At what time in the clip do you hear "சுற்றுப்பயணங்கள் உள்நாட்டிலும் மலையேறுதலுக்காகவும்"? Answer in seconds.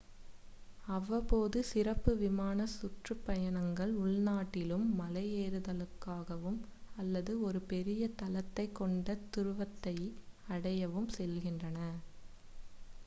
2.71-6.57